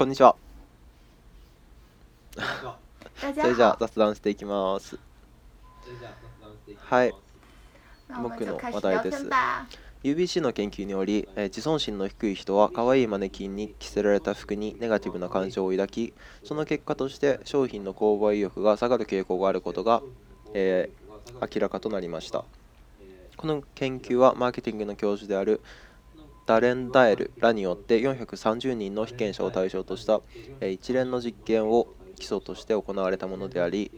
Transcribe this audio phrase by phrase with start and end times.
[0.00, 0.34] こんにちは。
[3.20, 4.98] それじゃあ雑談していきます。
[6.78, 7.12] はい。
[8.22, 9.28] 僕の話題です。
[10.02, 16.14] UBC の研究により、えー、自尊心の低い人は可愛いマネキンに着せられた服にネガティブな感情を抱き
[16.44, 20.00] その結果として商品の購買意欲が下がる傾向があることが、
[20.54, 22.46] えー、明らかとなりました
[23.36, 25.60] この研究はマーケティングの教授である
[26.46, 30.20] ダレンダエルらによって430人の被験者を対象とした
[30.66, 31.88] 一連の実験を
[32.18, 33.90] 基礎として行われたものであり、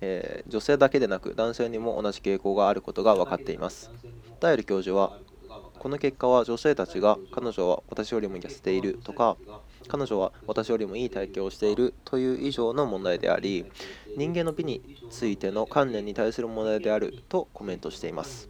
[0.00, 3.90] えー、女性だけでなく男性にも同じ傾向があることが分かっています
[4.40, 5.18] ダエル教授は
[5.78, 9.36] この結果は女性たちが彼女は私よりも痩せているとか
[9.88, 13.66] 彼女は私よりもいい体験をしているという以上の問題であり
[14.16, 18.48] 人間の美についての観念に対する問題であるとコメントしています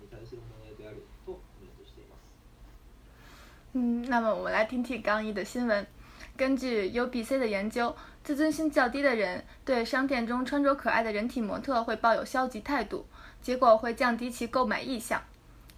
[3.79, 5.87] 嗯，那么我们来听听刚毅的新闻。
[6.35, 7.95] 根据 UBC 的研究，
[8.25, 13.07] 自尊心较低的人对商店中穿着可爱的人体模特会抱有消极态度，
[13.43, 15.21] 结果会降低其购买意向。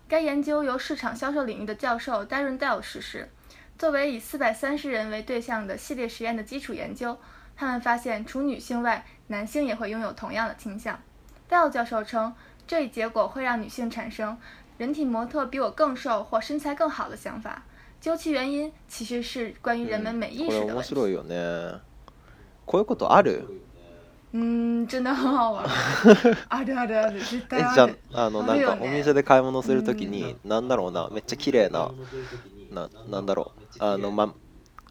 [0.08, 3.28] 该研究由市场销售领域的教授 Darren Dell 实施。
[3.76, 7.18] 作为以四百三十人为对象的系列实验的基础研究，
[7.56, 11.00] 他们发现除女性外，男性也会拥有同样的倾向。
[11.50, 12.32] Dell 教授称，
[12.64, 14.38] 这一结果会让女性产生
[14.78, 17.62] “人体模特比我更瘦或身材更好的想法”。
[18.00, 21.80] 究其原因，其实是关于人们每意识的问题。
[22.64, 23.44] こういうことある？
[24.34, 25.66] うん真的很好玩。
[26.48, 27.74] あるあるある絶対ある。
[27.74, 31.90] じゃあのなんかお店で買い物するときに、なんだろうなめっちゃ綺麗な
[32.70, 34.34] ななんだろうあのま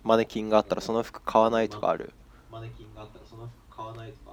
[0.03, 2.11] マネキンがあったらその服買わないとかある。
[2.51, 4.26] マネキンがあったらその服買わないとか。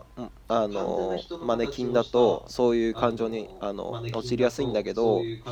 [0.48, 5.42] あのマネキンだとそういう感情にあの陥りやすいんだけど例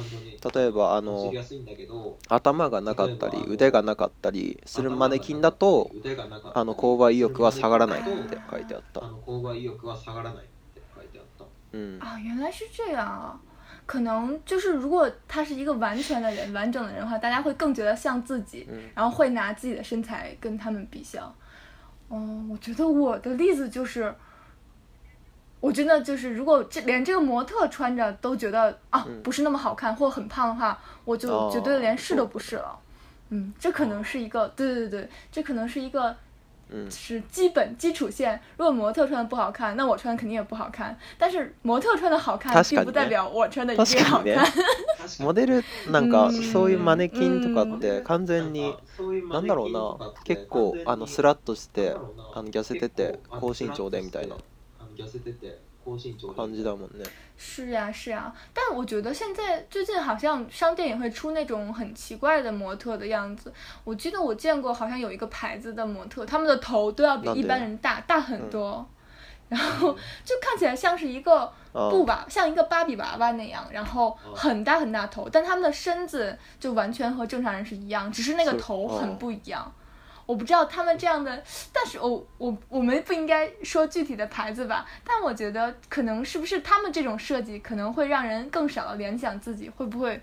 [0.68, 1.30] えばあの
[2.28, 5.90] 頭がなかったり腕がなかったりするマネキンだと
[6.54, 9.02] あの購買意欲は下がらないって書いてあった。
[11.72, 13.38] 嗯啊，原来是这样啊，
[13.86, 21.34] 可能就是如果他是一个完全的人、完整的人的话，大家会更觉得像自己，然后会拿自己的身材跟他们比较。
[22.10, 24.14] 嗯，我觉得我的例子就是，
[25.60, 32.78] 我真的就是，如果这连这个模特穿着都觉得啊不是那么好看或很胖的话，我就绝对连试都不试了。
[33.30, 36.14] 嗯，这可能是一个，对对对，这可能是一个。
[36.90, 38.40] 是基本基础线。
[38.56, 40.96] 如果模特穿的不好看，那我穿肯定也不好看。
[41.18, 44.44] 但是模特穿的好看，并不代表我穿的一定好看。
[45.20, 48.74] モデルなんかそういうマネキンとかって完全に
[49.30, 51.94] なんだろうな、結構あのスラッとして
[52.34, 54.36] あの痩せてて高身長でみたいな。
[54.96, 55.58] 痩せてて
[57.36, 63.52] 是啊是啊，但我觉得现在最近好像商店也会出那种很奇怪的模特的样子。
[63.82, 68.86] 我记得我见过好像有一个牌子的模特，他们的头都要比一般人大大很多，
[69.48, 69.92] 然后
[70.24, 79.70] 就看起来像是一个布吧，像一个芭比娃娃那样，然后很大很大头，但他们的身子就完全和正常人是一样，只是那个头很不一样。
[80.26, 90.20] 我不知道他们这样的，但是我我我们不应该说具体的牌子吧，但我觉得可能是不是他们这种设计可能会让人更少的联想自己会不会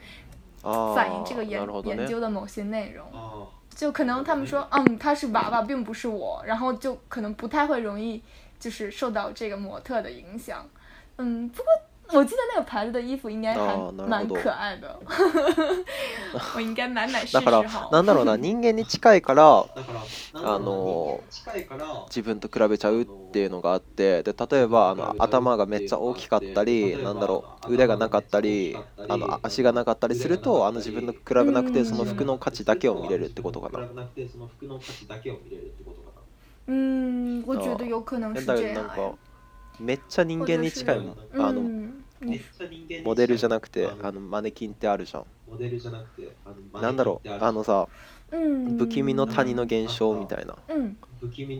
[0.95, 3.05] 反映这个研研究的某些内容，
[3.69, 8.21] 就可能他们说嗯他是娃娃并不是我，然后就可能不太会容易
[8.59, 10.67] 就是受到这个模特的影响，
[11.17, 11.69] 嗯不过。
[12.11, 13.77] 我记得那个牌子的衣服应该还
[14.07, 14.99] 蛮可愛的。
[16.55, 19.65] 我应该买買試試だからなんだろうな人間に近いから
[20.33, 21.21] あの
[22.07, 28.75] 自分と比べちゃうっていうのがあってで例えばあの頭がめっちゃ大きかったりなんだろう腕がなかったり
[29.07, 33.87] あの足がなかったりするとあの自分と比べなくてその服の価値だけを見れるってことかな。
[36.67, 38.75] うん、我觉得有可能是这样。
[38.75, 39.13] なんか
[39.79, 41.89] めっちゃ人間に近いもん、あの。
[43.05, 46.27] モデルじゃなくてあのマネキンってあるじゃんモデルじゃなくて
[46.73, 47.87] なんだろうあのさ、
[48.31, 50.53] うん、不気味の谷の現象みたいな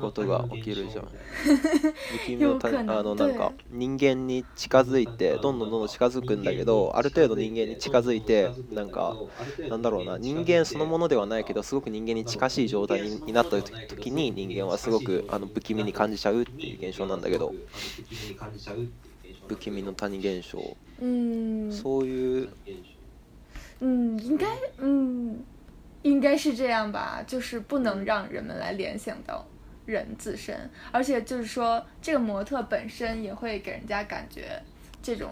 [0.01, 9.15] ことが起きるじゃん不気味の谷あのなんか人間に近づいてどんどんどんどん近づくんだけどある程度人間に近づいてなんか
[9.69, 17.53] なんだろうな人間そのものではないけどすごく人間に近しい状態になった時に人間はすごくあの不気味に感じちゃうっていう現象なんだけど。
[19.49, 20.61] 不，君民的他尼象。
[21.01, 21.69] 嗯。
[21.71, 22.47] そういう。
[23.81, 24.45] 嗯，应该，
[24.77, 25.39] 嗯，
[26.03, 29.45] 应该是这样吧，就是不能让人们来联想到
[29.85, 34.61] 人自身，而且就是说，这个模特本身也会给人家感觉
[35.01, 35.29] 这种，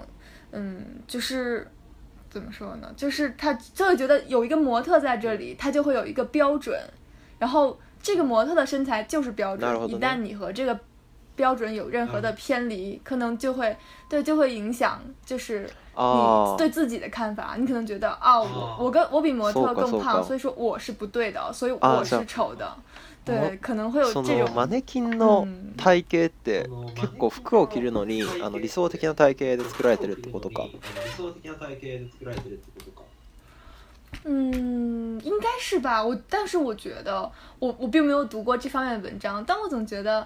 [0.51, 1.67] 嗯，就是
[2.29, 2.89] 怎么说呢？
[2.95, 6.79] 就是他就会觉得有一个模特在这里，他就会有一个标准，
[7.37, 10.79] 然后这个模特的身材就是标准，一旦你和这个。
[11.37, 13.77] 标准有任何的偏离，可能就会
[14.09, 17.53] 对，就会影响，就是你对自己的看法。
[17.57, 22.75] 你可能觉得，啊，我我跟我比模特更胖，所以说我是不对的，所以我是丑的。
[23.23, 24.25] 对，可能会有这种。
[34.23, 36.03] 嗯，应该体型，是吧？
[36.03, 37.29] 我但是我觉得
[37.59, 40.25] 我我并没有读过这方面就是说，就是说，就是是是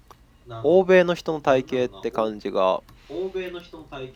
[0.63, 2.81] 欧米の人の体型って感じが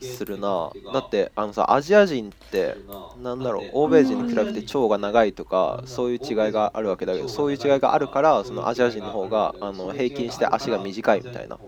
[0.01, 2.75] するなだってあのさアジア人って
[3.21, 11.59] 何だろう欧米人に比べて腸が長いとかそういう違いがあるわけだけどそういう違いがあるからそのアジア人の方があの平均して足が短いみたいな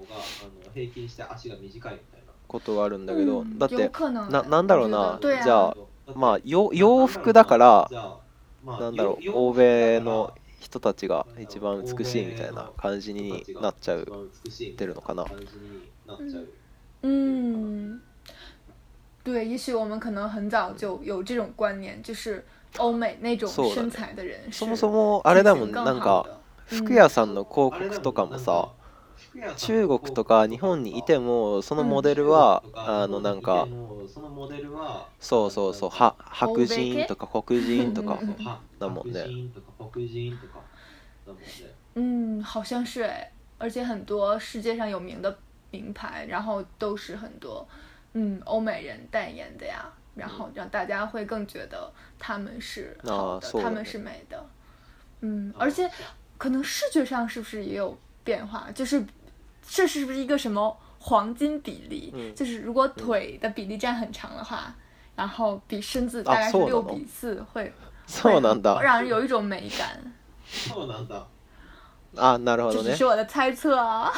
[2.47, 3.89] ことがあるんだけどだって
[4.29, 5.77] なだろうなじゃあ
[6.15, 7.89] まあ洋服だから
[8.65, 14.07] なんだろう欧米の人たちが一番美しいみたいな感じになっちゃう
[14.77, 15.25] てるのかな。
[17.03, 18.01] 嗯，
[19.23, 22.43] 对，也许我们可能很早就有这种观念，就是
[22.77, 24.39] 欧美那种身材的人。
[24.51, 26.25] そもそもあれだもん、なんか
[26.65, 28.69] 服屋さんの広告とかもさ、
[29.55, 33.67] 中国とか日本にいてもそのモデルはあのなんか
[35.19, 38.19] そうそうそう白人とか黒人とか
[38.79, 39.25] だもんね。
[41.95, 45.35] 嗯，好像是哎，而且很多世界上有名的
[45.71, 47.67] 名牌，然后都是很多
[48.13, 49.85] 嗯欧美人代言的呀，
[50.15, 54.43] 然后让大家会更觉得他们是好的，他们是美的。
[55.21, 55.89] 嗯，而且
[56.39, 58.67] 可能视觉上是不是也有变化？
[58.73, 59.03] 就是。
[59.67, 62.33] 这是不是一个什么黄金比例？
[62.35, 64.73] 就是如果腿的比例占很长的话，
[65.15, 67.71] 然后比身子大概是六比四会，
[68.81, 70.11] 让人有一种美感。
[72.15, 72.83] 啊，なるほどね。
[72.83, 74.11] 这只是我的猜测啊。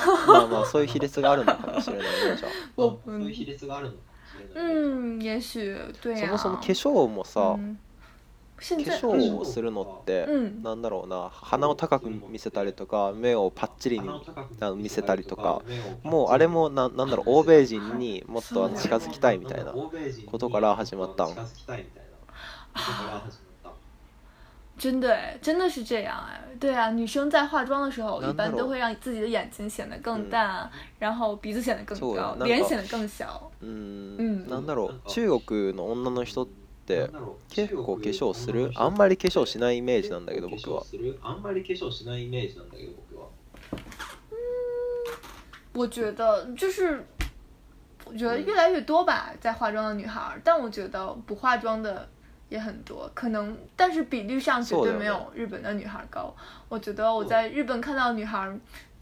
[4.55, 6.35] 嗯，也许对啊。
[6.37, 7.59] そもそも化粧もさ。
[8.59, 14.07] 化粧をするのって、うなんだろうな鼻を高く見せたりとか目をパッチリに
[14.77, 15.61] 見せたりとか
[16.03, 19.93] もうあれもななんだろう欧米人にもっと近づきたいみたいなこ
[20.37, 21.29] とから始まったん。
[24.81, 25.09] 真的
[25.41, 33.51] 真的是这样哎，对啊，女生在化妆的时候，一般都会让自己的眼睛显得更淡，然后鼻子显得更高，脸显得更小。
[33.59, 35.01] 嗯嗯，なんだろう。
[35.09, 36.47] 中国の女の人
[36.89, 37.09] って
[37.49, 40.83] 結構化粧するあんまり化粧しないイメージなんだけど僕は
[41.21, 43.27] あんまり化粧しないイメージなんだけど僕は
[45.75, 47.05] 我觉得就是
[48.05, 52.07] 我觉得越来越多吧，在化妆的女孩，但我觉得不化妆的
[52.49, 56.35] 也很多，可能但是比率上绝对没有日本的女孩高。
[56.69, 58.51] 我觉得我在日本看到女孩。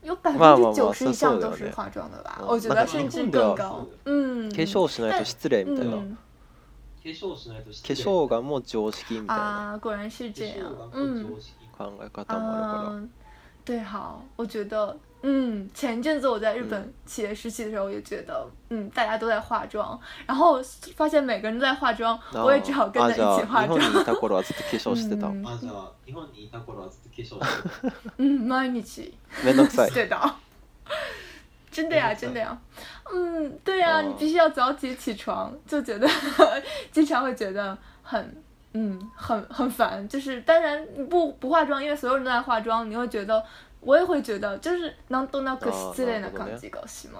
[0.03, 2.39] 有百分之九十以上都是化妆的吧？
[2.47, 3.85] 我觉得甚至更高。
[4.05, 4.11] う
[4.49, 4.51] ん。
[4.51, 5.99] 化粧しないと失礼みたいな。
[7.13, 9.79] 粧がもう常識みたいな。
[9.81, 10.73] 果然是这样。
[11.77, 13.09] 考え方もあるから。
[13.63, 20.61] 对，好，我觉得，嗯，前阵子我在日本企业实习的时候，也觉得，嗯，大家都在化妆，然后
[20.95, 23.77] 发现每个人都在化妆，我也只好跟着一起化妆。
[28.17, 29.13] 嗯，毎日。
[29.43, 29.89] めんどくさい。
[29.89, 30.35] してた。
[31.77, 32.57] 真的呀，真的呀，
[33.13, 36.09] 嗯，对呀，你必须要早起起床，就觉得
[36.91, 38.43] 经常会觉得很，
[38.73, 43.43] 嗯，很很烦，就是当然不不化妆，因为所有人都在化妆，你会觉得，
[43.81, 47.19] 我也会觉得，就是能动到可之类的高级高西帽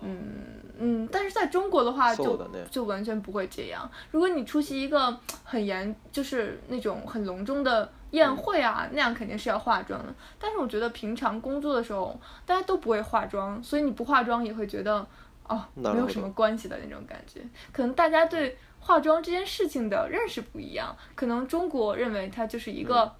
[0.00, 0.32] 嗯
[0.80, 7.88] 嗯，但是在中国的话就就完全不会这样，如果你出席一个很严，就是那种很隆重的。
[8.12, 10.14] 宴会啊，那样肯定是要化妆的。
[10.38, 15.04] 但是我觉得平常工作的时候，大家都不会化妆，所以你不化妆也会觉得
[15.48, 17.40] 哦没有什么关系的那种感觉。
[17.72, 23.10] 可能大家对化妆这件事情的认识不一样，可能中国认为它就是一个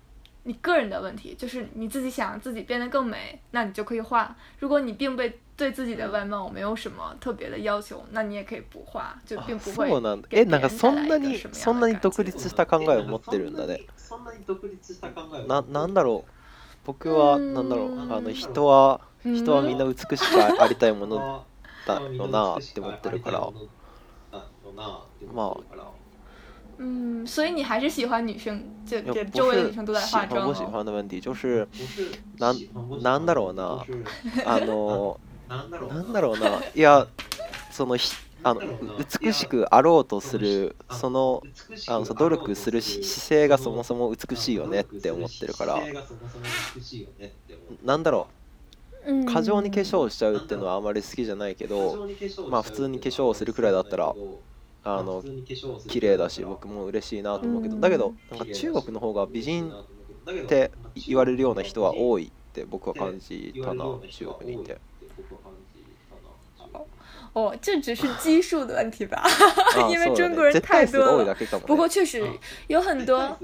[0.45, 4.37] 你个人的问题，就是你自己想自己变得更美，那你就可以化。
[4.59, 9.89] 如果你并被对自己的外貌没有什么特別的要求、那你也可以不画、就并不会。
[9.89, 10.27] そうなんだ。
[10.33, 13.81] え、なんかそんなにそんなに独立した考えを持ってるんだね。
[13.97, 15.47] そんなに独立した考え。
[15.47, 16.31] ななんだろう。
[16.85, 18.01] 僕はなんだろう。
[18.13, 21.45] あの人は人はみんな美しくありたいもの
[21.87, 23.41] だよなって思ってるから。
[24.33, 24.43] ま
[25.37, 25.57] あ。
[26.79, 28.99] 嗯，所以你还是喜欢女生，就
[29.31, 31.69] 周围的女生都在化妆、喜欢不喜欢的问题，就是，
[32.41, 33.85] なんだろうな、
[34.47, 35.21] あの。
[35.53, 35.77] なんだ
[36.21, 37.07] ろうないや
[37.71, 38.63] そのひあの
[39.21, 41.43] 美しくあろうとするその
[41.89, 43.07] あの努力する姿
[43.43, 45.79] 勢がそもそも美しいよねって思ってるから
[47.85, 48.29] なんだろ
[49.07, 52.09] う過剰に化粧をしちゃうっていうのはあまり好きじゃないけど
[52.49, 54.15] まあ普通に化粧をするくらいだったら
[54.85, 55.23] あの
[55.87, 60.71] 綺麗だし僕も嬉しいなと思うけどだけどなんか中国の方が美人って
[61.07, 64.79] 言われるような人は多いって僕は感じたな中国にいて。
[67.35, 69.25] 哦，这只是基数的问题吧，
[69.91, 71.35] 因为中国人太多。
[71.67, 72.23] 不过确实
[72.67, 73.37] 有很多，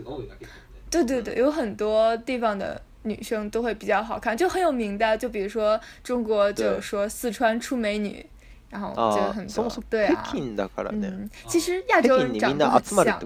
[0.91, 8.25] 对对对，有很多地方的女生都会比较好看，就很有名的，就比如说中国就有说四川出美女，
[8.69, 10.23] 然后就很多对啊。
[10.93, 13.21] 嗯，其实亚洲人长得很像。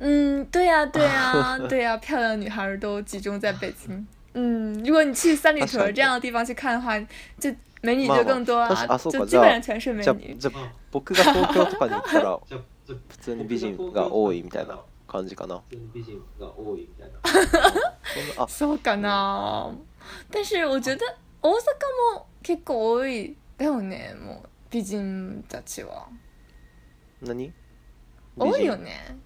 [0.00, 4.06] 嗯，对呀对呀 对呀，漂亮女孩都集中在北京。
[4.34, 6.98] 嗯，如果你去三里屯这样的地方去看的话，
[7.38, 10.36] 就美女就更多あ、就基本上全是美女。
[10.38, 10.52] じゃ
[10.90, 12.40] 僕が東京とかに行ったら
[13.08, 15.60] 普通に美人が多いみたいな感じかな。
[18.48, 19.70] そうかな。
[20.30, 21.04] 但是我觉得
[21.40, 21.54] 大阪
[22.14, 24.14] も結構多いだよね。
[24.20, 26.06] もう美人たちは。
[27.22, 27.52] 何？
[28.36, 29.16] 多いよね。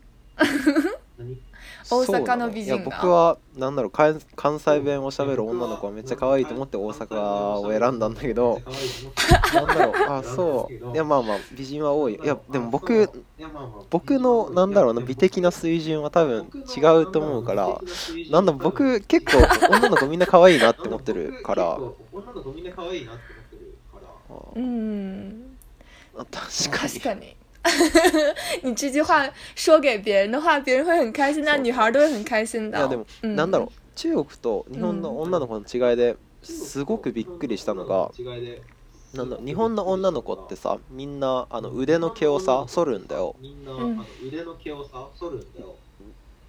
[1.16, 1.37] 何？
[1.91, 4.21] 大阪の美人が、ね、僕はなんだろう関
[4.61, 7.21] 西弁をしゃべる女の子はめっちゃ可愛いと思って大阪
[7.59, 8.61] を選んだんだけど
[9.55, 13.11] なんだろうあそういやまあまあ美人は多いいやでも僕
[13.91, 16.47] 僕のなんだろうな美的な水準は多分
[16.77, 17.81] 違うと思うから
[18.31, 21.93] なんだ僕結構女の子みんな可愛いなって思ってるから女
[22.33, 25.57] の子みんな可愛いなって思ってるからうん
[26.79, 27.37] 確かに
[28.62, 29.23] 你这句话
[29.54, 32.78] 说给别人的话，别人会很开心，那女孩都会很开心的。
[32.78, 38.11] いやでも、なんだろう、中国と日本の女の子の違いですごくびっくりしたのが、
[39.14, 43.37] なんだ日本の女の子ってさ、みんなあの腕の毛をさ剃るんだよ。
[43.40, 43.76] みんなあ
[44.26, 45.76] 腕の毛をさ剃るんだよ。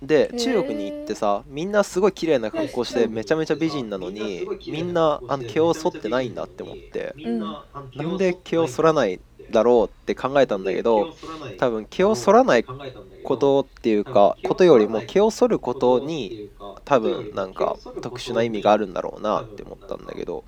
[0.02, 7.64] で中国に行ってさみんなすごい綺麗な格好してめちゃめちゃ美人なのにみんなあの毛を剃ってないんだって思って、うん、な
[8.04, 9.22] んで毛を剃らない
[9.54, 11.14] だろうって考えたんだけど
[11.58, 16.50] 多分毛を剃らないことっていうかことよりも毛を剃ることに
[16.84, 20.44] 多分なんか特殊な意味があるんだろうなって思ったんだけど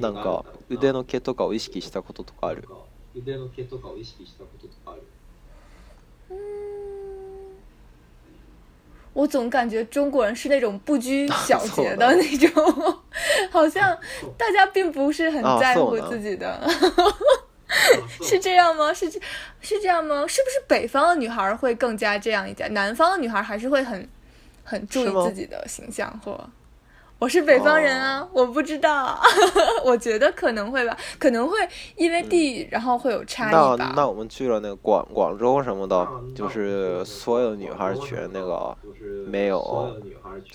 [0.00, 2.68] なんか腕の毛とかを意識したこととかある
[3.14, 5.02] 腕の毛とかを意識したこととかある
[9.14, 12.48] 我总感觉中国人是那种不拘小节的 那种，
[13.50, 13.96] 好像
[14.36, 16.60] 大家并不是很在乎自己的。
[18.22, 18.92] 是这样吗？
[18.94, 19.10] 是
[19.60, 20.26] 是这样吗？
[20.26, 22.72] 是不是北方的女孩会更加这样一点？
[22.72, 24.08] 南方的女孩还是会很
[24.64, 26.10] 很注意自己的形象？
[26.24, 26.40] 或
[27.18, 29.20] 我是北方人啊，我不知道，
[29.84, 31.56] 我觉得可能会吧，可能会
[31.96, 33.54] 因为地域，然后会有差异。
[33.76, 38.74] 那那我们去了那个广广州什么的，就是所有女孩全那个
[39.26, 40.54] 没有所有的女孩去。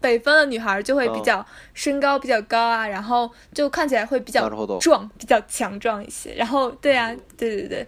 [0.00, 4.48] 北方的女孩就会比较身高比较高啊，然后就看起来会比较
[4.80, 6.32] 壮，比较强壮一些。
[6.34, 7.86] 然后，对啊，对对对，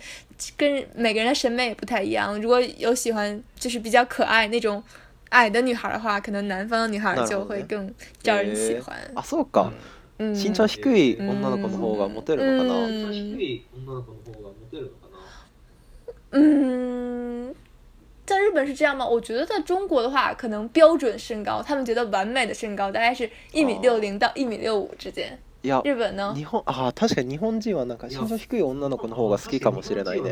[0.57, 2.41] 跟每个人的审美也不太一样。
[2.41, 4.83] 如果有喜欢就是比较可爱那种
[5.31, 8.97] 矮的女孩的话，可能南方的女孩就会更招人喜欢。
[9.15, 9.71] 啊，そうか。
[10.35, 10.83] 身長低
[11.17, 12.67] い女の子の方がモテるのか
[16.35, 17.55] な。
[18.31, 19.05] 在日本是这样吗？
[19.05, 25.37] 我觉得在中国的话，可能标准身高，他们觉得完美的身高大概是一米六零到一米六五之间。
[25.85, 26.33] 日本呢？
[26.39, 30.31] 日本確かに日本人はなんか身長低い女の子の方が好きかもしれないね。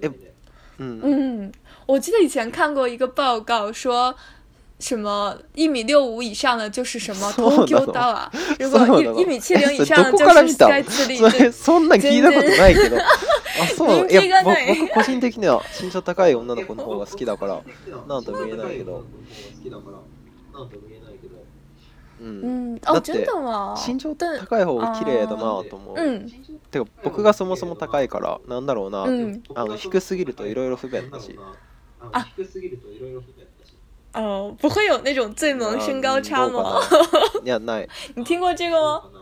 [0.00, 0.10] え、
[0.78, 1.00] うん。
[1.02, 1.52] 嗯，
[1.86, 4.14] 我记得以前看过一个报告，说
[4.78, 11.18] 什么一米六五以上的就是什么 Tokyo 如果一一米七零以上，身高最低。
[11.38, 12.96] え、そんな聞いたことないけど。
[13.62, 17.60] あそうないや僕個人的には身長高い女の子の方が好きだから
[18.08, 19.04] なんとも言えないけど
[22.20, 23.20] うん、あ、ちだって
[23.84, 26.30] 身長高い方が綺麗だなと思う、うん、
[26.70, 31.36] てか僕がそもそも高いからなんだろうな、うん、あの低すぎるといろいろ不便だし
[32.12, 33.44] あ低すぎるといろいろ不便
[34.14, 36.80] 哦，不会有那种最萌身高差吗？
[38.14, 39.02] 你听过这个吗？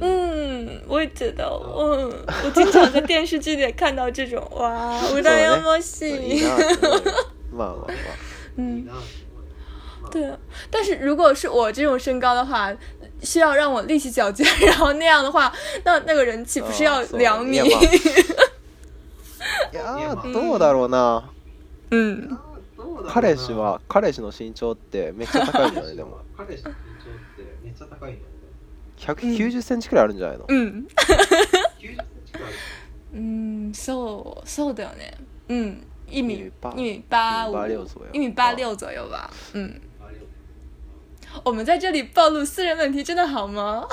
[0.00, 6.44] 嗯，我也觉うん我经常在电视剧里看到这种，哇，羨ましい。
[7.52, 10.10] まあまあまあ。
[10.10, 10.32] 对，
[10.70, 12.72] 但是如果是我这种身高的话，
[13.22, 15.52] 需要让我力气较劲，然后那样的话，
[15.84, 17.58] 那那个人岂不是要两米？
[17.58, 17.62] い
[19.74, 21.24] やどうだろうな。
[21.90, 22.38] うん。
[23.08, 26.18] 彼氏は彼氏の身長ってめっちゃ高いんじゃないでも。
[27.78, 28.20] ちゃ高いんだ
[28.96, 30.88] 190センチくらいあるんじゃないのうん
[33.14, 35.14] うんそうそうだよね
[35.48, 39.80] うん一米八一米八五一米八六左右吧嗯
[41.44, 43.86] 我们在这里暴露私人问题真的好吗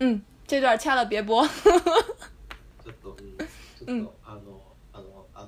[0.00, 1.46] 嗯， 这段掐了别播。
[3.86, 4.08] 嗯。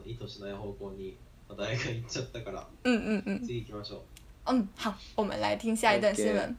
[0.09, 1.17] 意図しない方向に
[1.49, 2.67] 話題が行っちゃったから。
[2.85, 4.01] 嗯嗯嗯，次行きましょう。
[4.47, 6.57] 嗯，好，我们来听下一段新闻。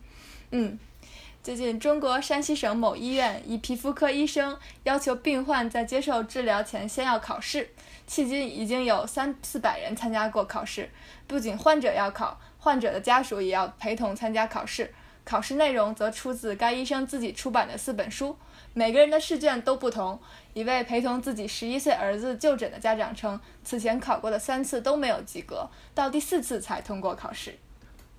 [0.51, 0.77] 嗯，
[1.41, 7.69] 最近中国山西省某医院，一皮肤科医生要求病患在接受治疗前先要考试，
[8.07, 10.89] 迄今已经有三四百人参加过考试。
[11.25, 14.93] 不仅患者要考，患者的家属也要陪同参加考试。
[15.29, 18.35] 考试内容则出自该医生自己出版的四本书，
[18.73, 20.19] 每个人的试卷都不同。
[20.55, 27.55] 一位陪同自己十一岁儿子就诊的家长称，此前考过的三次都没有及格，到第四次才通过考试。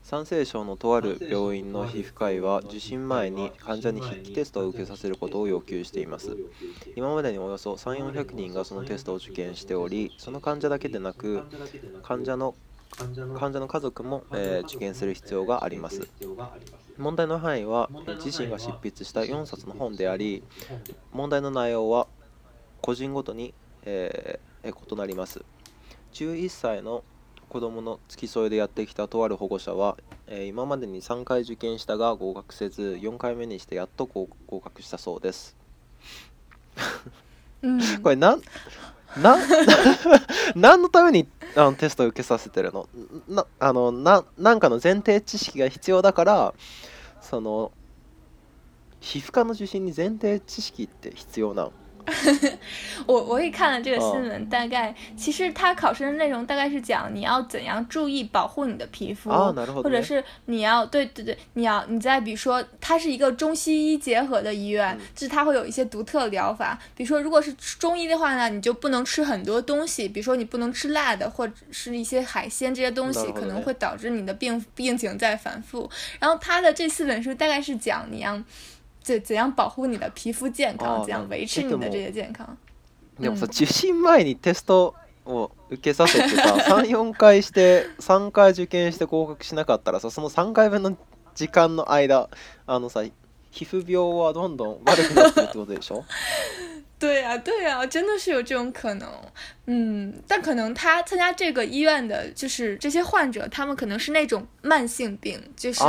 [0.01, 6.37] 三聖所のとある病院の皮膚科は受診前に患者に筆記テストを受けさせることを要求しています。
[6.94, 11.42] 今までにおよそ三四百人がそのテストを受験しており、その患者だけでなく
[12.05, 12.55] 患者の。
[13.38, 14.24] 患者の家族も、
[14.64, 16.09] 受験する必要があります
[16.98, 17.88] 問題の範囲は
[18.22, 20.42] 自身が執筆した4冊の本であり
[21.12, 22.09] 問題の内容は
[22.83, 23.55] 個人ごとに、
[23.87, 25.42] 異なります
[26.12, 27.05] 11歳の
[27.48, 29.96] 子供の付き添いでやってきたとある保護者は、
[30.31, 34.29] 今までに3回受験したが合格せず4回目にしてやっと合
[34.61, 35.57] 格したそうです
[38.03, 38.42] これ 何
[40.83, 42.88] のためにあのテストを受けさせてるの
[43.29, 46.55] なあのななんかの前提知識が必要だから
[47.20, 47.73] その
[49.01, 51.73] 皮膚科の受診に前提知識って必要なの
[53.07, 66.79] 我我也看了这个新闻，大概其实他考试的内容大概是讲你要怎样注意保护你的皮肤，或者是你要对对对，你要你再比如说，它是一个中西医结合的医院，就是它会有一些独特疗法。
[66.97, 75.89] 比如说，如果是中医的话呢，你就不能吃很多东西，比如说你不能吃辣的或者是一些海鲜这些东西，可能会导致你的病病情在反复。
[76.19, 78.41] 然后他的这四本书大概是讲你要。
[79.18, 82.46] 怎怎样保护你的皮膚健康，怎样維持你的這些健康。
[83.18, 84.94] でもさ、受診前にテスト
[85.27, 90.96] を受けさせてさ、34回して3回受験して合格しなかったらさ、その3回分の
[91.35, 92.31] 時間の間、
[92.66, 93.03] あのさ、
[93.51, 96.05] 皮膚病はどんどん悪くなってるってことでしょ
[97.01, 99.09] 对呀，对呀，真的是有这种可能，
[99.65, 105.81] 嗯，但可能他参加这个医院的，就是这些患者，他们可能是那种慢性病，就是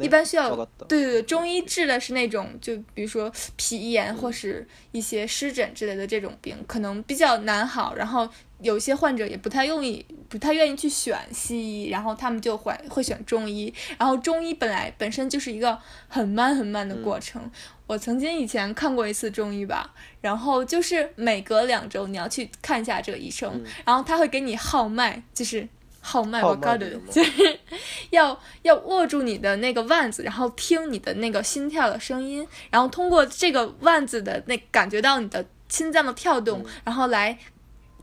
[0.00, 8.28] 一般需要，对对对，中医治的是那种，就比如说皮炎或是一些湿疹之类的这种病，可能比较难好，然后。
[8.62, 13.72] 有些患者也不太愿意，不太愿意去选西医，然后他们就会会选中医。
[13.98, 17.42] 然后中医本来本身就是一个很慢很慢的过程。
[17.88, 25.68] 我曾经以前看过一次中医吧，然后就是每隔两周你要去看一下这个医生，然后他会给你号脉，就是
[26.00, 27.58] 号脉，我告诉你，就是
[28.10, 37.36] 要要握住你的那个腕子，然后听你的那个心跳的声音，然后通过这个腕子的那感觉到你的心脏的跳动，然后来。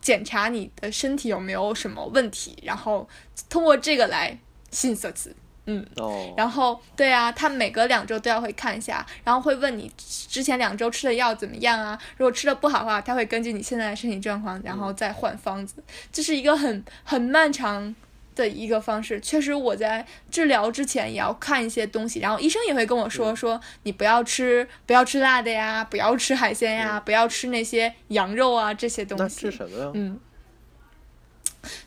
[0.01, 3.07] 检查你的身体有没有什么问题，然后
[3.49, 4.37] 通过这个来
[4.71, 5.35] 信色子，
[5.65, 5.85] 嗯，
[6.37, 11.99] 然后对啊，他每隔两周都要会看一下，然后会问你之前两周吃的药怎么样啊？
[12.17, 15.83] 如果吃的不好的话，他会根据你现在的身体状况，然后再换方子。
[16.11, 17.93] 这是一个很很漫长。
[18.39, 29.23] 的一个方式，确实我在治疗之前也要看一些东西，然后医生也会跟我说说你不要吃不要吃辣的呀，不要吃海鲜呀，不要吃那些羊肉啊这些东西。
[29.23, 29.91] 那吃什么呀？
[29.93, 30.17] 嗯，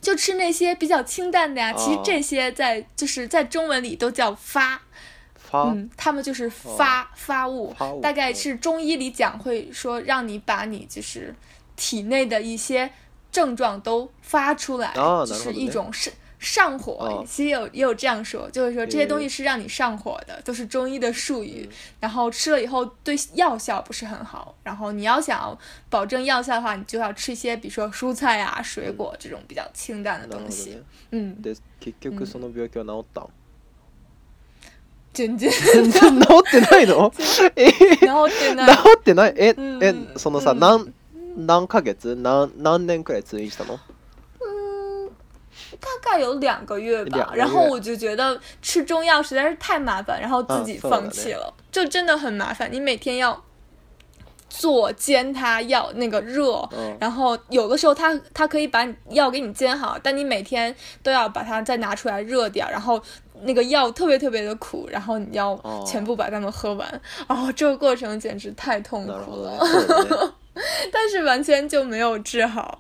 [0.03, 1.73] 就吃那些比较清淡的呀。
[1.73, 4.83] 其实这些在就是在中文里都叫发，
[5.53, 11.35] 嗯，他们就是发发物，大概是中医里讲会说让你把你就是
[11.75, 12.91] 体内的一些
[13.31, 16.13] 症状都发出来，就是一种是。
[16.43, 21.69] 上火其实有也有这样说，就是说这些东西是让你上火的，都是中医的术语。
[22.01, 24.53] 然后吃了以后对药效不是很好。
[24.65, 25.57] 然后你要想
[25.89, 30.77] 保证药效的话，你就要吃一些比如说蔬菜啊、水果这种比较清淡的东西。
[31.13, 31.39] 嗯。
[31.81, 33.27] 結局その病気は治った
[35.15, 37.11] 全然全然治ってないの？
[37.11, 38.55] 治 ってない？
[38.77, 39.35] 治 ってない？
[39.37, 39.95] ええ？
[40.17, 43.79] そのさ、何ヶ月、何年くらい通したの？
[45.81, 52.71] 大概有两个月吧，然后我就觉得吃中药实在是太麻烦，然后自己放弃了，就真的很麻烦。
[52.73, 53.43] 你每天要
[54.49, 56.67] 做煎它药，那个热，
[57.01, 63.01] 然后有的时候它它可以把药给你煎好，但你每天都要把它再拿出来热掉，然后
[63.43, 69.59] 那个药特别特别的苦，然后你要全部把它们喝完，然后这个过程简直太痛苦了，
[70.93, 72.79] 但是完全就没有治好。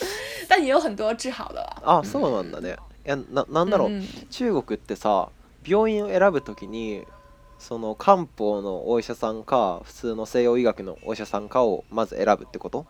[0.48, 2.76] 但也有很多治好的啊，そうなんだね。
[3.04, 4.06] え、な、なんだろう。
[4.30, 5.28] 中国ってさ、
[5.66, 7.04] 病院を選ぶときに、
[7.58, 12.84] その漢方のお医者さんか、普通の西洋医学のお医者さんかをまず選ぶってこと？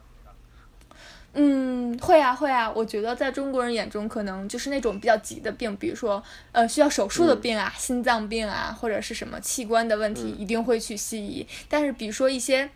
[1.35, 2.71] 嗯，会啊，会啊。
[2.75, 11.47] 我觉得在中国人眼中，可能就是那种比较急的病，比如说呃需要手术的病啊、心脏病啊，或者是什么器官的问题，一定会去西医。
[11.69, 12.69] 但是比如说一些，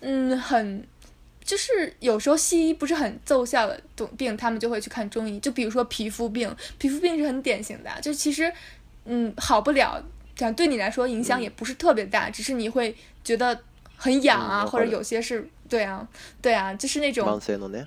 [0.00, 0.86] 嗯，很。
[1.46, 5.38] 就是有时候西医不是很奏效的种病，他们就会去看中医。
[5.38, 8.52] 就比如说皮肤病，皮肤病是很典型的，就其实，
[9.04, 10.04] 嗯，好不了，
[10.34, 13.56] 讲对你来说影响也不是特别大，只是你会觉得
[13.96, 16.06] 很痒啊，或者有些是对啊，
[16.42, 17.40] 对啊，就是那种，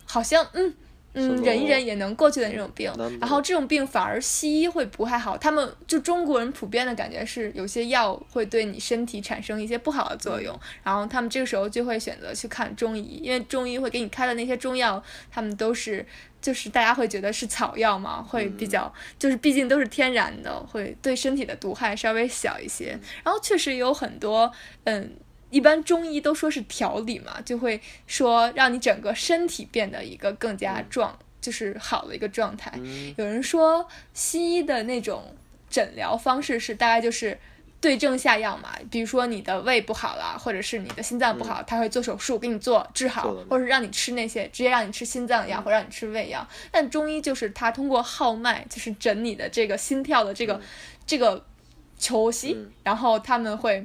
[0.06, 0.74] 好像嗯。
[1.14, 16.06] 嗯，忍一忍也能过去的那种病，然后这种病反而西医会不太好，他们就中国人普遍的感觉是有些药会对你身体产生一些不好的作用，然后他们这个时候就会选择去看中医，因为中医会给你开的那些中药，他们都是
[16.40, 24.52] 就是大家会觉得是草药嘛，会比较就是毕竟都是天然的，会对身体的毒害稍微小一些，然后确实有很多
[24.84, 25.16] 嗯。
[25.50, 32.72] 一般中医都说是调理嘛，就会说让你整个身体变得一个更加壮，就是好的一个状态。
[33.18, 35.36] 有人说，西医的那种
[35.70, 37.38] 诊疗方式是大概就是
[37.82, 46.48] 对症下药嘛，比如说你的胃不好了，或者是你的心脏不好，他会做手术给你做治好，或者让你吃那些直接让你吃心脏药或让你吃胃药。
[46.70, 50.62] 但中医就是他通过号脉，就是诊你的这个心跳的这个
[51.08, 51.44] 这个
[51.98, 53.84] 球隙，然后他们会。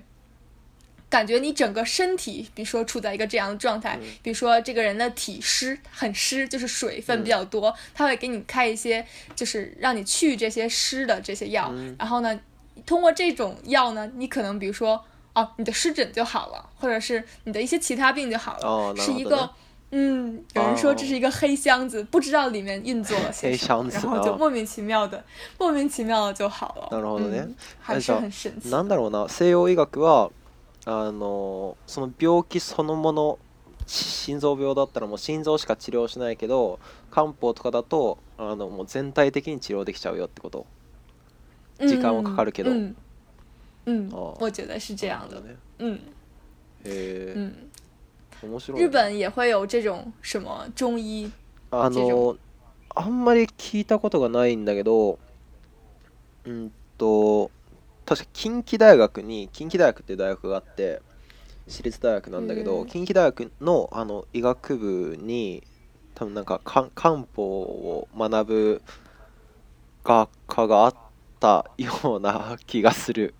[1.14, 11.72] 感觉你整个身体，比如说处在一个这样的状态，比如说这个人的体湿很湿，就是水分比较多，他会给你开一些，就是让你去这些湿的这些药。
[11.96, 12.36] 然后呢，
[12.84, 15.00] 通过这种药呢，你可能比如说
[15.36, 18.66] 哦，你的湿疹就好了，或者是你的一些其他病就好了。
[18.68, 19.48] 哦，是一个，
[19.92, 25.22] 嗯，有人说这是一个黑箱子，不知道里面运作了些什么，然后就莫名其妙的，
[25.60, 26.88] 莫名其妙的就好了。
[26.90, 27.46] なるほどね，
[27.80, 28.68] 还是很神奇。
[28.70, 30.32] なんだろうな、西洋医学は。
[30.86, 33.38] あのその病気そのもの
[33.86, 36.78] 心臓病だったらもう心臓しか治療しないけど
[37.10, 40.66] 漢方とかだとあのもう全体的に治療できちゃうよってこと
[41.78, 42.96] 時間はかかるけどうんん
[43.86, 45.54] うんうんうんうんうへ
[46.86, 51.32] えんうんう日本んうんうんうんうん
[51.76, 52.36] あの
[52.94, 55.18] あんまり聞いたことがないんだけど
[56.44, 57.50] うんと
[58.06, 61.00] 確か近畿大学に近畿大学っていう大学があって
[61.66, 65.62] 私立大学なんだけど、近畿大学のあの医学部に
[66.14, 68.82] 多分なんか漢方を学ぶ
[70.04, 70.94] 学科があっ
[71.40, 73.32] たような気がする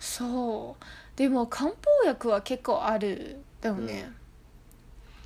[0.00, 4.14] そうでも漢方薬は結構あるだよね、うん、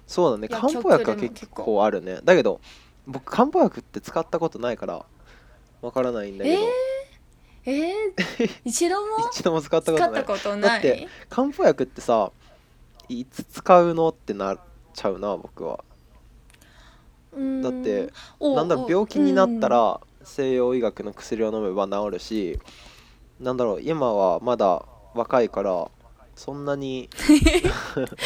[0.08, 2.60] そうだね漢方薬は結構あるねだけど
[3.06, 5.06] 僕漢方薬って使ったことないから
[5.80, 6.66] わからないんだけど、えー
[7.68, 12.30] えー、 一度も一度も使ったことないことないだって漢方薬ってさ
[13.08, 14.58] いつ使うのってなっ
[14.94, 15.84] ちゃうな僕は
[17.34, 22.58] だってなんだろう病気になったら西洋医学の薬を飲めば治るし
[23.40, 25.88] なんだろう今はまだ若いから
[26.36, 27.10] そんなに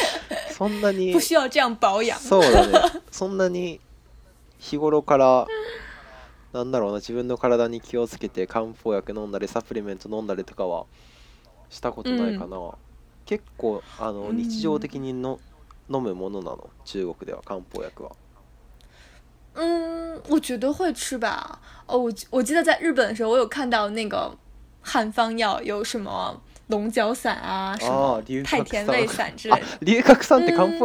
[0.55, 3.81] そんなにそうだねそんなに
[4.59, 5.47] 日頃から
[6.53, 10.85] なんだろうな自分の体に気をつけて漢方薬飲んだりサプリメント飲んだりとかは
[11.69, 12.71] したことないかな、うん、
[13.25, 15.39] 結構あの日常的にの、
[15.89, 18.11] うん、飲むものなの中国では漢方薬は。
[19.53, 21.59] うん我觉得会吃吧。
[21.85, 24.33] 哦，我我记得在日本的时候，我有看到那个
[24.81, 29.61] 汉方药有什么龙角散啊，什么太田胃散之类的。
[29.61, 30.79] 啊，刘克散，这確かに名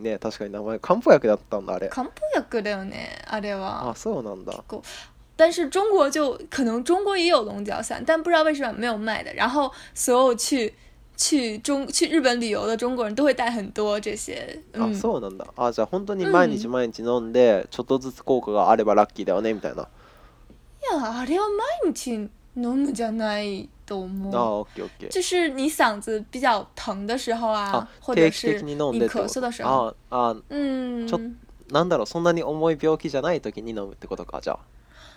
[0.00, 0.18] 前
[0.80, 1.88] 漢方薬だったのあれ。
[1.90, 3.90] 甘草だよね、あれは。
[3.92, 4.64] あ、そうなんだ。
[5.36, 9.32] 但是中国就可能中国也有龙角散，但不知道为什么没有卖的。
[9.34, 10.72] 然后所有去
[11.16, 14.58] 去中去日本旅游的中国人都会带很多这些。
[14.72, 15.44] 啊，そうなんだ。
[15.56, 19.82] あ、じゃあ本当に毎日毎日飲んで、ちょっとずつ効果があればラッキーだよねみたいな。
[20.94, 21.46] いや、あれは
[21.82, 22.12] 毎日
[22.56, 23.68] 飲むじゃない。
[25.10, 34.58] 就是你嗓子比较疼的时候啊，或者是你咳嗽的时候啊，嗯，就，なんだろうそんなに重い病気じゃない時に飲むってことかじゃ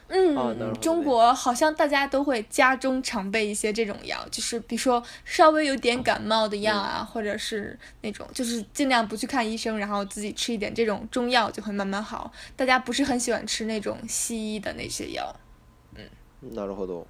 [0.10, 12.32] 嗯，中国好像大家都会家中常备一些这种药，就是比如说稍微有点感冒的药啊，或者是那种就是尽量不去看医生，然后自己吃一点这种中药就会慢慢好。
[12.56, 15.34] 大家不是很喜欢吃那种西医的那些药，
[15.96, 16.04] 嗯，
[16.56, 17.04] なるほど。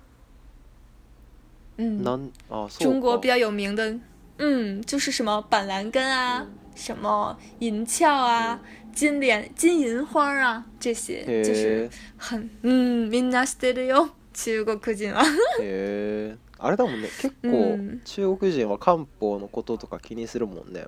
[1.83, 3.95] 南啊，中国比较有名的，
[4.37, 8.59] 嗯，就是什么板蓝根啊，什么银翘啊。
[8.95, 11.87] 金莲、金银花啊，这些就是
[12.17, 15.21] 很うんみんなしてるよ中国人は
[15.61, 20.87] へえあれだもんね結構中国人は漢方のこととか気にするもんね、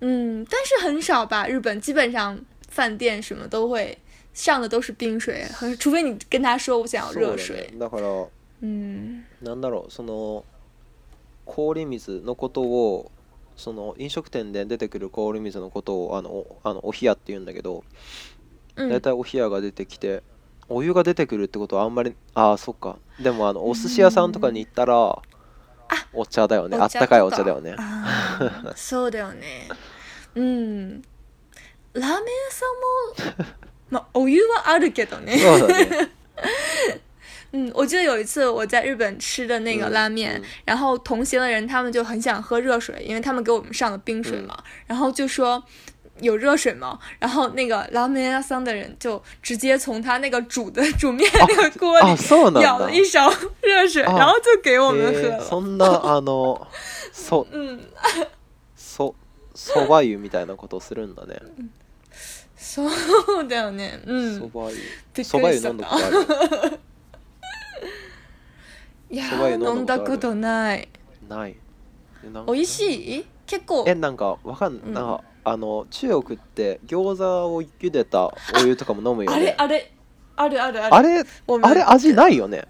[0.00, 3.96] 嗯，但是很少吧，日本基本上饭店什么都会
[4.32, 5.44] 上的都是冰水，
[5.78, 7.70] 除非你跟他说我想要熱水。
[7.78, 8.26] だから、
[8.62, 10.44] うん、なんだろうその
[11.44, 13.10] 氷水のことを
[13.56, 17.84] その飲食店で出てくる氷水のことをあのあのお冷やって言うんだけど、
[18.76, 20.22] うん、お冷やが出てきて
[20.70, 25.20] お湯が出てくるってことはあんまりああそっかでもあのお寿司屋さんとかに行ったら、
[26.12, 27.76] お茶だよねあったかいお茶だよね
[28.76, 29.68] そうだよね
[30.34, 31.02] うん
[31.92, 32.06] ラーメン屋
[32.50, 33.46] さんも
[33.90, 36.10] まあお湯はあるけどねそうだね
[37.52, 45.60] 嗯， 我记得有一次我在日本吃的那个拉面，嗯嗯、然后同行的人他们就很想喝热水，因为他们给我们上了冰水嘛，嗯、然后就说
[46.22, 46.98] 有热水吗？
[47.18, 52.16] 然后那个拉面阿桑的人就直接从他那个煮的 煮面那个锅里
[52.62, 53.28] 舀了一勺
[53.62, 55.40] 热水，然后就给我们喝了。
[55.44, 56.66] そんなあの
[57.12, 57.46] そ、
[58.76, 59.14] そ
[59.54, 61.40] そば湯みたいなことするんだね。
[62.56, 62.90] そう
[63.48, 64.02] だよね。
[64.06, 64.38] うん。
[64.40, 64.76] そば湯。
[65.24, 65.72] そば湯そ
[69.38, 70.86] ば湯飲んだことない。
[71.28, 71.56] ない。
[72.22, 72.86] 美味し
[73.18, 73.24] い？
[73.46, 73.84] 結構。
[73.88, 75.20] えなんかわかんな。
[75.44, 78.32] あの中国って餃子を茹でたお
[78.66, 79.92] 湯とかも飲むよ、ね、あれあれ
[80.36, 81.24] あるあるあれ
[81.62, 82.64] あれ味ないよね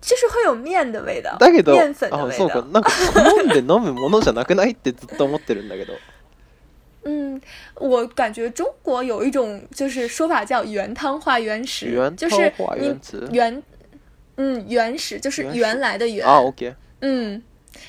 [0.00, 2.90] 会有面的味道だけどあそうかなんか
[3.42, 5.92] 飲んで飲むものじゃなくないってずっと思ってるんだけど
[7.04, 7.40] 嗯，
[7.76, 12.94] 我感觉中国有一种就是说法叫原汤化原食，原就是你
[13.32, 13.62] 原
[14.36, 17.42] 嗯原始就是原来的原啊，OK，嗯，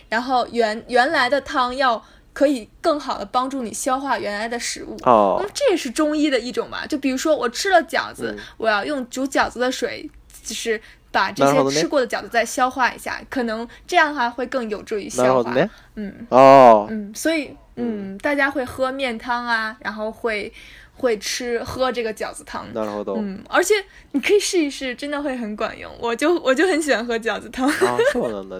[0.07, 2.01] 然后原原来的汤要
[2.41, 6.87] 可以更好的帮助你消化原来的食物哦，那么这也是中医的一种吧？
[6.89, 10.09] 就比如说我吃了饺子，我要用煮饺子的水，
[10.43, 15.55] 就是把这些吃过的饺子再消化一下，可能这样的话会更有助于消化。
[15.93, 20.51] 嗯哦，嗯，所以嗯，大家会喝面汤啊，然后会
[20.95, 22.65] 会吃喝这个饺子汤。
[22.73, 23.75] 嗯，而且
[24.13, 25.91] 你可以试一试，真的会很管用。
[25.99, 27.69] 我就我就很喜欢喝饺子汤。
[27.69, 28.57] 啊，是有道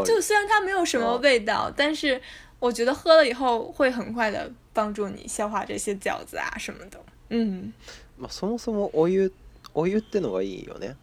[0.00, 0.06] 理。
[0.10, 2.20] 就虽然它没有什么味道，但是。
[2.60, 7.00] 我觉得喝了以后会很快的帮助你消化这些饺子啊什么的。
[7.30, 7.72] 嗯。
[8.20, 9.32] まそもそもお湯
[9.72, 10.94] お湯ってのはいいよね。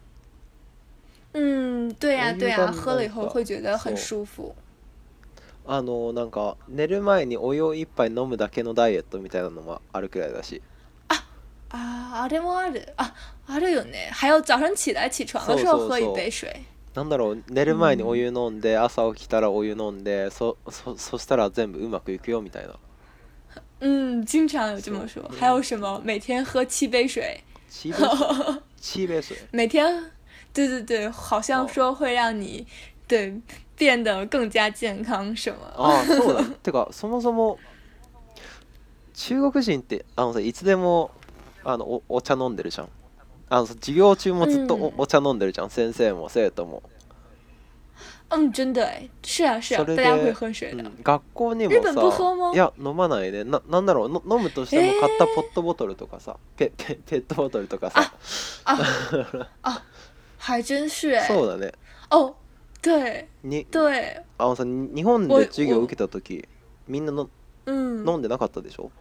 [1.34, 4.56] 嗯，对呀对呀，喝了以后会觉得很舒服。
[5.66, 10.62] あのなんか寝る前にお湯一杯飲むだけのダイエットみたいなのもあるくらいだし。
[11.10, 11.26] あ、
[11.72, 12.88] ああれもある。
[12.98, 13.14] あ、
[13.48, 14.10] あるよね。
[14.14, 16.48] 还有早上起来起床的时候喝一杯水。
[16.98, 22.68] なんだろう寝る前にお湯飲んで、朝起きたらお湯飲んでそそそしたら全部うまくいくよみたい
[23.80, 25.22] なん经常有这么说。
[25.40, 26.02] 还有什么？
[26.04, 28.08] 每天喝七杯水，七杯水，
[28.82, 30.06] 七杯水，每天，
[30.52, 32.68] 对对对，好像说会让你、oh.
[33.08, 33.40] 对
[33.78, 35.60] 变得更加健康什么。
[35.76, 36.44] あ、そうだ。
[36.64, 37.60] てかそもそも
[39.14, 41.12] 中国人ってあのさいつでも
[41.64, 42.90] あのおお茶飲んでるじゃん。
[43.50, 46.84] あの授業中もずっとお,、お茶飲んでるじゃん先生も生徒も。
[46.86, 46.90] う
[48.30, 49.10] 真的然。
[49.24, 50.72] 是啊是啊，大学校
[51.56, 53.46] にもさ、日本いや飲まないね。
[53.46, 58.12] ななんだろう飲むとしても買ったポットボトルとかさ、ペペペットボトルとかさ。
[58.66, 58.78] あ
[59.64, 59.82] あ
[60.38, 61.72] 还真是そうだね。
[62.12, 62.36] 哦，
[62.82, 63.28] 对。
[63.46, 64.22] に对。
[64.38, 66.46] あのさ日本で授業受けた時、
[66.86, 67.30] みんなの、
[67.66, 68.92] うん、飲んでなかったでしょ？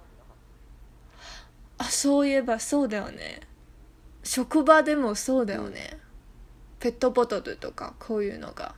[1.78, 3.40] あそういえばそうだよね。
[4.26, 5.96] 職場でもそうだよね
[6.80, 8.74] ペットボトルとかこういうのが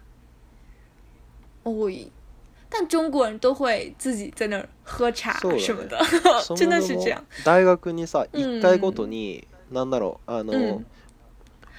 [1.64, 2.12] 多い
[2.70, 5.98] 但中国人都会自己在那喝茶什么的，
[6.54, 7.24] 真的是这样。
[7.42, 10.82] 大学にさ、一回ごとに、なんだろう、あの、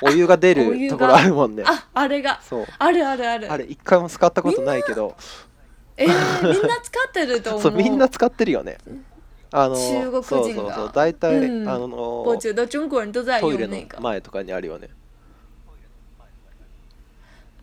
[0.02, 1.62] お湯が出るところあるもんね。
[1.64, 2.42] あ、あれが。
[2.42, 2.66] そう。
[2.80, 3.52] あるあるある。
[3.52, 5.16] あれ一回も使ったことないけど。
[5.96, 7.62] えー、みんな使ってると思う。
[7.70, 8.80] そう、みんな使ってるよね。
[9.52, 14.90] あの中国人がそうそうそう大体、うん、あの我觉得中国人都在用那个前とかにあるよね。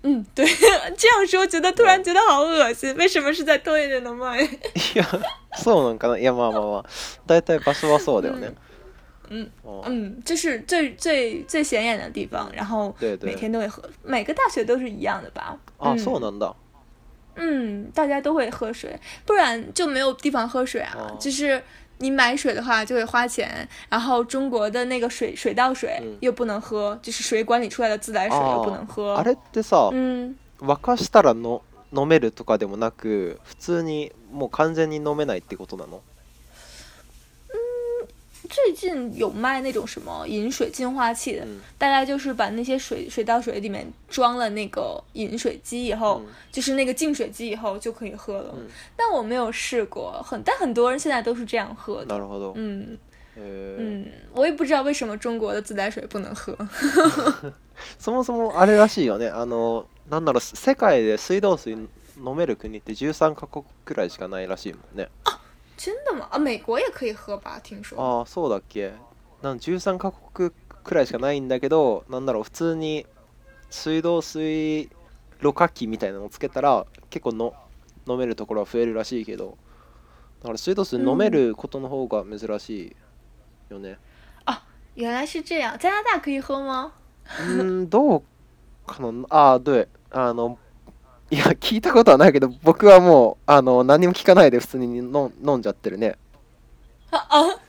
[0.02, 0.44] 嗯， 对，
[0.96, 2.94] 这样说觉得突然觉得好恶心。
[2.96, 4.44] 为什么是在トイレの前？
[4.46, 4.48] い
[4.96, 5.04] や、
[5.56, 6.16] そうなんかな。
[6.18, 6.84] いや、まあまあまあ、
[7.26, 8.52] 大い場所はそうだよね。
[9.28, 12.48] 嗯嗯，这是最最最显眼的地方。
[12.54, 15.58] 然后每天都会喝，每个大学都是一样的吧？
[15.78, 16.54] 啊，そうなんだ。
[17.36, 20.96] 嗯，大家都会喝水，不然就没有地方喝水啊。
[21.20, 21.62] 就是
[21.98, 29.16] 你买水的话就会花钱，然后中国的那个水、水道水又不能喝，就是水管里出来的自来水又不能喝。
[29.16, 36.00] あれってさ、うん、沸かしたらの飲めるとかでもなく、普通にもう完全に飲めないってことなの？
[38.46, 41.46] 最近有卖那种什么饮水净化器的，
[41.78, 48.54] 大概就是把那些水水倒水里面装了那个饮水机以后，就是那个净水机以后就可以喝了。
[48.96, 52.04] 但我没有试过，很但很多人现在都是这样喝。
[52.04, 52.16] 的。
[52.54, 52.96] 嗯，
[53.36, 53.42] 呃，
[53.78, 56.56] 嗯，我也不知道为什么中国的自来水不能喝。
[58.00, 59.28] そもそもあれらしいよね。
[59.30, 65.08] あのなんだろう、世界で水道水飲める国って十三カ国くらいしかないらしいもんね。
[65.76, 66.28] 真的吗？
[66.32, 67.60] あ、美国也可以喝吧？
[67.62, 67.98] 听说。
[68.00, 68.92] ああ、そうだっけ。
[69.42, 73.06] なん13カ国くらいしかないんだけど、なんだろう、普通に
[73.70, 74.88] 水道水
[75.40, 77.54] ろ過器みたいなのをつけたら、結構の
[78.08, 79.58] 飲めるところは増えるらしいけど、
[80.40, 82.96] だから水道水飲めることの方が珍し
[83.68, 83.98] いよね。
[84.46, 84.64] あ、
[84.96, 85.76] 原来是这样。
[85.78, 86.92] 加拿大可以喝吗？
[87.58, 88.22] うん、どう
[88.86, 89.08] かな。
[89.28, 89.88] ああ、对。
[90.10, 90.58] あの
[91.28, 96.14] いや、聞いたことはないけど、僕はもう、あの、何も聞かないで普通に飲んじゃってるね。
[97.10, 97.60] ああ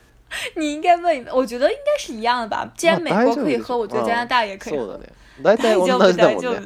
[0.60, 2.70] 你应该问，我觉得应该是一样的吧。
[2.76, 5.00] 既然美国可以喝，我觉得加拿大也可以喝。
[5.42, 6.60] 大体同じだもんね。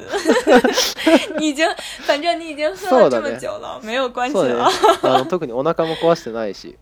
[1.39, 1.65] 你已经，
[2.01, 4.69] 反正你已经喝了这么久了，没有关系了。
[5.01, 6.77] あの特にお腹も壊してないし。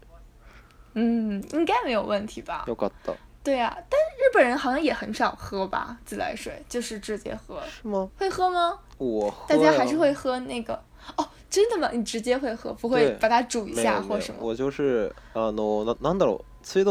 [0.96, 2.66] 嗯，应该没有问题吧。
[2.68, 3.14] よかった。
[3.44, 7.60] 对啊，但日本人好像也很少喝吧，自来水就是直接喝。
[7.70, 8.08] 是吗？
[8.18, 8.78] 会喝吗？
[8.98, 10.80] 我大家还是会喝那个。
[11.18, 11.90] 哦，真的吗？
[11.92, 14.40] 你直接会喝，不会把它煮一下或什么？
[14.44, 16.84] 我就是啊，那那，难道，那，水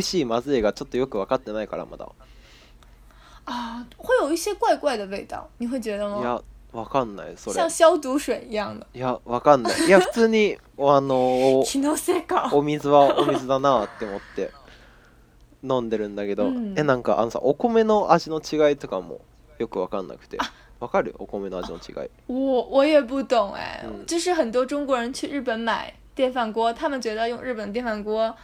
[0.00, 0.24] しい
[0.62, 2.08] がちょっとよくかってないからまだ。
[3.44, 6.40] 啊，会有一些怪怪的味道，你会觉得吗？
[6.72, 14.50] わかんないそれ像消毒水一样的いやわかんないいや普通に あの気のせいかお水はお水だなって思って
[15.64, 19.20] 飲んでるんだけど、うん、えなんかあのさお米の味の違いとかも
[19.58, 20.38] よくわかんなくて
[20.80, 28.34] わかるお米の味の違い我我也不懂哎、嗯、就是很多中国人去日本买电饭锅他们觉得用日本电饭锅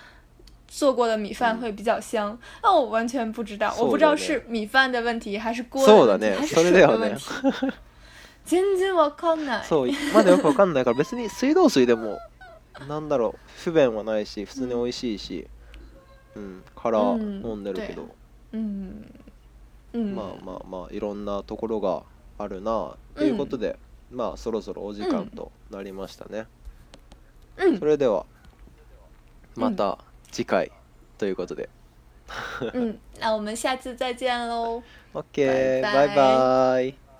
[0.68, 7.26] 做过的米饭会比较香，那、嗯、我完全不知道，我不知道是米饭的问题还是锅的问题，还是水的问题。
[8.46, 12.18] 全然わかんないそうまだよくわかんないから別に水道水でも
[12.88, 15.46] なんだろう不便はないし普通に美味しいし、
[16.34, 18.08] うん、うん、から飲んでるけど、
[18.52, 19.06] うん、
[19.92, 22.02] うん、まあまあまあいろんなところが
[22.38, 23.76] あるなということで、
[24.10, 26.46] うん、まあそろそろお時間となりましたね、
[27.78, 28.26] それでは
[29.54, 29.98] また
[30.32, 30.72] 次回
[31.18, 31.68] ということで、
[32.74, 34.82] 嗯，那我们下次再见喽。
[35.12, 37.11] OK，拜拜。